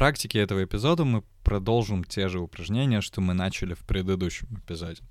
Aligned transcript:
практике 0.00 0.38
этого 0.38 0.64
эпизода 0.64 1.04
мы 1.04 1.22
продолжим 1.44 2.04
те 2.04 2.28
же 2.28 2.40
упражнения, 2.40 3.02
что 3.02 3.20
мы 3.20 3.34
начали 3.34 3.74
в 3.74 3.80
предыдущем 3.80 4.48
эпизоде. 4.64 5.02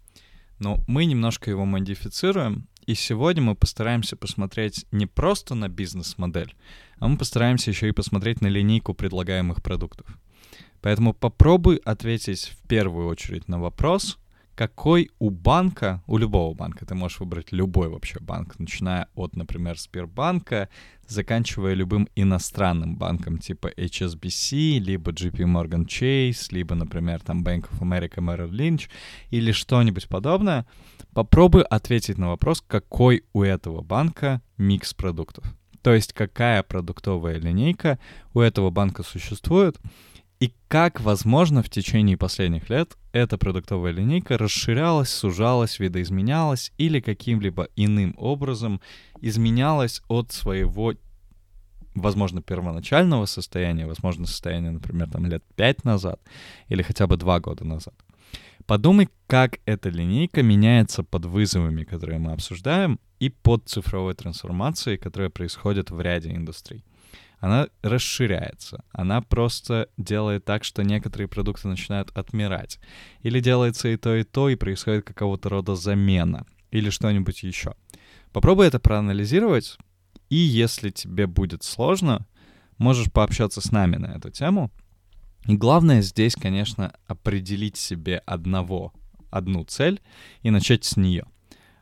Но 0.58 0.84
мы 0.88 1.06
немножко 1.06 1.52
его 1.52 1.64
модифицируем, 1.64 2.68
и 2.88 2.96
сегодня 2.96 3.44
мы 3.44 3.54
постараемся 3.54 4.16
посмотреть 4.16 4.88
не 4.92 5.06
просто 5.06 5.54
на 5.54 5.70
бизнес-модель, 5.70 6.56
а 6.98 7.08
мы 7.08 7.20
постараемся 7.20 7.70
еще 7.70 7.88
и 7.88 7.92
посмотреть 7.92 8.42
на 8.42 8.48
линейку 8.48 8.96
предлагаемых 8.96 9.62
продуктов. 9.62 10.08
Поэтому 10.82 11.14
попробуй 11.14 11.76
ответить 11.76 12.46
в 12.46 12.68
первую 12.68 13.10
очередь 13.10 13.48
на 13.48 13.60
вопрос, 13.60 14.18
какой 14.60 15.10
у 15.20 15.30
банка, 15.30 16.04
у 16.06 16.18
любого 16.18 16.54
банка, 16.54 16.86
ты 16.86 16.94
можешь 16.94 17.22
выбрать 17.22 17.54
любой 17.54 17.88
вообще 17.88 18.20
банк, 18.20 18.60
начиная 18.60 19.08
от, 19.16 19.38
например, 19.38 19.80
Сбербанка, 19.80 20.68
заканчивая 21.08 21.76
любым 21.76 22.10
иностранным 22.18 22.98
банком 22.98 23.38
типа 23.38 23.70
HSBC, 23.78 24.80
либо 24.80 25.12
JP 25.12 25.46
Morgan 25.46 25.86
Chase, 25.86 26.48
либо, 26.52 26.76
например, 26.76 27.22
там 27.22 27.42
Bank 27.42 27.70
of 27.72 27.80
America 27.80 28.18
Merrill 28.18 28.52
Lynch 28.52 28.90
или 29.30 29.54
что-нибудь 29.54 30.10
подобное, 30.10 30.66
попробуй 31.14 31.62
ответить 31.62 32.18
на 32.18 32.28
вопрос, 32.28 32.62
какой 32.68 33.24
у 33.32 33.44
этого 33.44 33.82
банка 33.82 34.42
микс 34.58 34.94
продуктов. 34.94 35.46
То 35.82 35.94
есть 35.94 36.12
какая 36.12 36.64
продуктовая 36.64 37.38
линейка 37.40 37.98
у 38.34 38.42
этого 38.42 38.72
банка 38.72 39.04
существует, 39.04 39.80
и 40.40 40.54
как, 40.70 41.02
возможно, 41.02 41.62
в 41.62 41.70
течение 41.70 42.16
последних 42.16 42.70
лет 42.70 42.96
эта 43.12 43.38
продуктовая 43.38 43.92
линейка 43.92 44.38
расширялась, 44.38 45.10
сужалась, 45.10 45.80
видоизменялась 45.80 46.72
или 46.78 47.02
каким-либо 47.02 47.68
иным 47.76 48.16
образом 48.18 48.80
изменялась 49.20 50.02
от 50.08 50.32
своего, 50.32 50.94
возможно, 51.94 52.42
первоначального 52.42 53.26
состояния, 53.26 53.86
возможно, 53.86 54.26
состояния, 54.26 54.72
например, 54.72 55.10
там 55.10 55.26
лет 55.26 55.44
пять 55.58 55.84
назад 55.84 56.22
или 56.70 56.84
хотя 56.84 57.06
бы 57.06 57.18
два 57.18 57.42
года 57.42 57.66
назад. 57.66 57.96
Подумай, 58.66 59.10
как 59.28 59.60
эта 59.66 59.90
линейка 59.90 60.42
меняется 60.42 61.04
под 61.04 61.26
вызовами, 61.26 61.84
которые 61.84 62.20
мы 62.20 62.32
обсуждаем, 62.32 63.00
и 63.20 63.30
под 63.30 63.68
цифровой 63.68 64.16
трансформацией, 64.16 64.98
которая 64.98 65.30
происходит 65.30 65.92
в 65.92 66.00
ряде 66.02 66.32
индустрий 66.36 66.84
она 67.40 67.68
расширяется. 67.82 68.84
Она 68.92 69.22
просто 69.22 69.90
делает 69.98 70.46
так, 70.46 70.64
что 70.64 70.84
некоторые 70.84 71.28
продукты 71.28 71.68
начинают 71.68 72.12
отмирать. 72.18 72.80
Или 73.22 73.40
делается 73.40 73.88
и 73.88 73.98
то, 73.98 74.16
и 74.16 74.24
то, 74.24 74.50
и 74.50 74.56
происходит 74.56 75.06
какого-то 75.06 75.50
рода 75.50 75.76
замена. 75.76 76.46
Или 76.72 76.90
что-нибудь 76.90 77.44
еще. 77.44 77.76
Попробуй 78.34 78.68
это 78.68 78.80
проанализировать, 78.80 79.78
и 80.30 80.36
если 80.36 80.92
тебе 80.92 81.26
будет 81.26 81.64
сложно, 81.64 82.28
можешь 82.78 83.12
пообщаться 83.12 83.62
с 83.62 83.72
нами 83.72 83.96
на 83.96 84.18
эту 84.18 84.30
тему. 84.30 84.72
И 85.48 85.56
главное 85.56 86.02
здесь, 86.02 86.36
конечно, 86.36 86.94
определить 87.08 87.78
себе 87.78 88.22
одного, 88.26 88.94
одну 89.32 89.64
цель 89.64 90.02
и 90.44 90.52
начать 90.52 90.84
с 90.84 90.98
нее— 90.98 91.26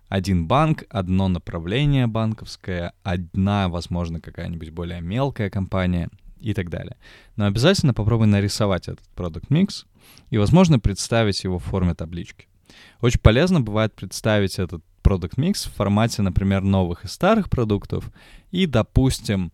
один 0.10 0.48
банк, 0.48 0.84
одно 0.90 1.28
направление 1.28 2.08
банковское, 2.08 2.94
одна, 3.04 3.68
возможно, 3.70 4.22
какая-нибудь 4.22 4.70
более 4.70 5.02
мелкая 5.02 5.50
компания 5.50 6.10
и 6.40 6.54
так 6.54 6.70
далее. 6.70 6.98
Но 7.36 7.46
обязательно 7.46 7.94
попробуй 7.94 8.28
нарисовать 8.28 8.88
этот 8.88 9.08
продукт 9.16 9.50
микс 9.50 9.86
и, 10.30 10.38
возможно, 10.38 10.80
представить 10.80 11.44
его 11.44 11.60
в 11.60 11.64
форме 11.64 11.94
таблички. 11.94 12.48
Очень 13.02 13.20
полезно 13.20 13.62
бывает 13.62 13.94
представить 13.94 14.60
этот 14.60 14.84
продукт 15.02 15.38
микс 15.38 15.66
в 15.66 15.74
формате, 15.74 16.22
например, 16.22 16.62
новых 16.62 17.06
и 17.06 17.08
старых 17.08 17.50
продуктов 17.50 18.12
и, 18.52 18.66
допустим, 18.66 19.52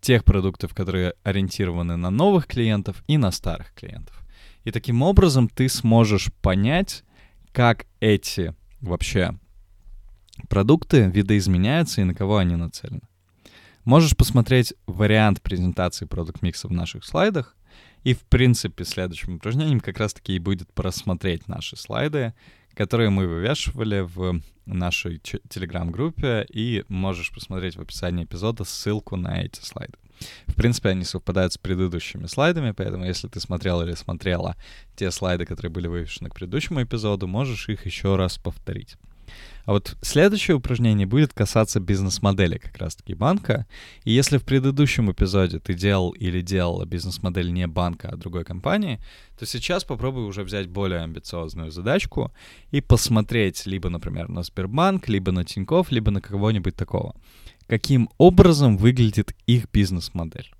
тех 0.00 0.24
продуктов, 0.24 0.74
которые 0.74 1.14
ориентированы 1.22 1.96
на 1.96 2.10
новых 2.10 2.46
клиентов 2.46 3.04
и 3.06 3.18
на 3.18 3.30
старых 3.30 3.74
клиентов. 3.74 4.18
И 4.64 4.70
таким 4.70 5.02
образом 5.02 5.48
ты 5.48 5.68
сможешь 5.68 6.32
понять, 6.40 7.04
как 7.52 7.86
эти 8.00 8.54
вообще 8.80 9.38
продукты 10.48 11.10
видоизменяются 11.10 12.00
и 12.00 12.04
на 12.04 12.14
кого 12.14 12.38
они 12.38 12.56
нацелены. 12.56 13.02
Можешь 13.84 14.16
посмотреть 14.16 14.74
вариант 14.86 15.40
презентации 15.42 16.04
продукт 16.04 16.42
микса 16.42 16.68
в 16.68 16.72
наших 16.72 17.04
слайдах. 17.04 17.56
И, 18.04 18.14
в 18.14 18.20
принципе, 18.20 18.84
следующим 18.84 19.36
упражнением 19.36 19.80
как 19.80 19.98
раз-таки 19.98 20.34
и 20.34 20.38
будет 20.38 20.72
просмотреть 20.72 21.48
наши 21.48 21.76
слайды, 21.76 22.34
которые 22.74 23.10
мы 23.10 23.26
вывешивали 23.26 24.00
в 24.00 24.40
нашей 24.64 25.18
телеграм-группе, 25.18 26.46
и 26.48 26.84
можешь 26.88 27.32
посмотреть 27.32 27.76
в 27.76 27.80
описании 27.80 28.24
эпизода 28.24 28.64
ссылку 28.64 29.16
на 29.16 29.42
эти 29.42 29.60
слайды. 29.60 29.94
В 30.46 30.54
принципе, 30.54 30.90
они 30.90 31.04
совпадают 31.04 31.52
с 31.52 31.58
предыдущими 31.58 32.26
слайдами, 32.26 32.72
поэтому 32.72 33.04
если 33.04 33.28
ты 33.28 33.40
смотрел 33.40 33.82
или 33.82 33.94
смотрела 33.94 34.56
те 34.96 35.10
слайды, 35.10 35.46
которые 35.46 35.72
были 35.72 35.88
вывешены 35.88 36.28
к 36.28 36.34
предыдущему 36.34 36.82
эпизоду, 36.82 37.26
можешь 37.26 37.68
их 37.68 37.86
еще 37.86 38.16
раз 38.16 38.38
повторить. 38.38 38.96
А 39.64 39.72
вот 39.72 39.96
следующее 40.02 40.56
упражнение 40.56 41.06
будет 41.06 41.32
касаться 41.32 41.80
бизнес-модели 41.80 42.58
как 42.58 42.76
раз-таки 42.78 43.14
банка. 43.14 43.66
И 44.04 44.12
если 44.12 44.38
в 44.38 44.44
предыдущем 44.44 45.12
эпизоде 45.12 45.58
ты 45.58 45.74
делал 45.74 46.10
или 46.10 46.40
делала 46.40 46.84
бизнес-модель 46.86 47.52
не 47.52 47.66
банка, 47.66 48.08
а 48.08 48.16
другой 48.16 48.44
компании, 48.44 49.00
то 49.38 49.46
сейчас 49.46 49.84
попробуй 49.84 50.24
уже 50.24 50.42
взять 50.42 50.68
более 50.68 51.02
амбициозную 51.02 51.70
задачку 51.70 52.32
и 52.70 52.80
посмотреть 52.80 53.66
либо, 53.66 53.88
например, 53.90 54.28
на 54.28 54.42
Сбербанк, 54.42 55.08
либо 55.08 55.30
на 55.30 55.44
Тинькофф, 55.44 55.90
либо 55.92 56.10
на 56.10 56.20
кого-нибудь 56.20 56.74
такого. 56.74 57.14
Каким 57.68 58.08
образом 58.18 58.76
выглядит 58.76 59.34
их 59.46 59.70
бизнес-модель. 59.70 60.50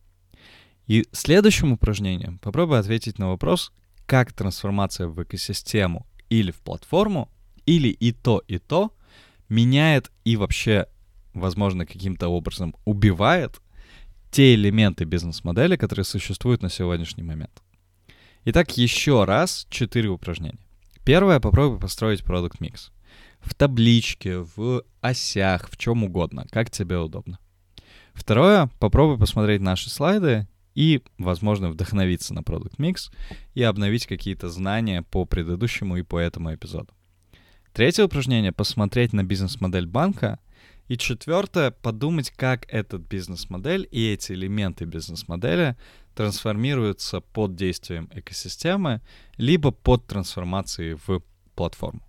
И 0.86 1.06
следующим 1.12 1.72
упражнением 1.72 2.38
попробуй 2.38 2.78
ответить 2.78 3.18
на 3.18 3.28
вопрос, 3.28 3.72
как 4.06 4.32
трансформация 4.32 5.06
в 5.06 5.22
экосистему 5.22 6.06
или 6.28 6.50
в 6.50 6.60
платформу 6.60 7.28
или 7.70 7.88
и 7.88 8.12
то, 8.12 8.42
и 8.48 8.58
то 8.58 8.92
меняет 9.48 10.10
и 10.24 10.36
вообще, 10.36 10.86
возможно, 11.34 11.86
каким-то 11.86 12.28
образом 12.28 12.74
убивает 12.84 13.60
те 14.30 14.54
элементы 14.54 15.04
бизнес-модели, 15.04 15.76
которые 15.76 16.04
существуют 16.04 16.62
на 16.62 16.68
сегодняшний 16.68 17.22
момент. 17.22 17.62
Итак, 18.44 18.76
еще 18.76 19.24
раз 19.24 19.66
четыре 19.70 20.08
упражнения. 20.08 20.58
Первое, 21.04 21.38
попробуй 21.40 21.78
построить 21.78 22.24
продукт 22.24 22.60
микс. 22.60 22.90
В 23.40 23.54
табличке, 23.54 24.38
в 24.38 24.82
осях, 25.00 25.70
в 25.70 25.76
чем 25.76 26.04
угодно, 26.04 26.46
как 26.50 26.70
тебе 26.70 26.98
удобно. 26.98 27.38
Второе, 28.14 28.68
попробуй 28.80 29.18
посмотреть 29.18 29.60
наши 29.60 29.90
слайды 29.90 30.48
и, 30.74 31.02
возможно, 31.18 31.70
вдохновиться 31.70 32.34
на 32.34 32.42
продукт 32.42 32.78
микс 32.78 33.10
и 33.54 33.62
обновить 33.62 34.06
какие-то 34.06 34.48
знания 34.48 35.02
по 35.02 35.24
предыдущему 35.24 35.96
и 35.96 36.02
по 36.02 36.18
этому 36.18 36.52
эпизоду. 36.54 36.92
Третье 37.72 38.04
упражнение— 38.04 38.52
посмотреть 38.52 39.12
на 39.12 39.22
бизнес-модель 39.22 39.86
банка. 39.86 40.40
И 40.88 40.98
четвертое— 40.98 41.70
подумать, 41.82 42.30
как 42.30 42.66
этот 42.68 43.02
бизнес-модель 43.02 43.86
и 43.92 44.12
эти 44.12 44.32
элементы 44.32 44.86
бизнес-модели 44.86 45.76
трансформируются 46.16 47.20
под 47.20 47.54
действием 47.54 48.10
экосистемы, 48.12 49.00
либо 49.36 49.70
под 49.70 50.04
трансформацией 50.06 50.94
в 51.06 51.22
платформу. 51.54 52.02